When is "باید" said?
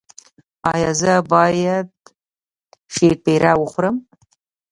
1.31-1.87